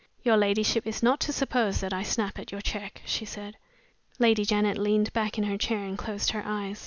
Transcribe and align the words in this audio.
"Your 0.23 0.35
ladyship 0.35 0.87
is 0.87 1.03
not 1.03 1.19
to 1.19 1.31
suppose 1.31 1.79
that 1.79 1.93
I 1.93 2.01
snap 2.01 2.39
at 2.39 2.51
your 2.51 2.61
check," 2.61 3.03
she 3.05 3.23
said. 3.23 3.55
Lady 4.17 4.43
Janet 4.45 4.79
leaned 4.79 5.13
back 5.13 5.37
in 5.37 5.43
her 5.43 5.59
chair 5.59 5.83
and 5.85 5.95
closed 5.95 6.31
her 6.31 6.41
eyes. 6.43 6.79